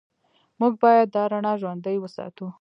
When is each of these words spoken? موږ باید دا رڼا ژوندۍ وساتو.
موږ 0.59 0.73
باید 0.83 1.07
دا 1.15 1.23
رڼا 1.31 1.53
ژوندۍ 1.61 1.97
وساتو. 1.99 2.47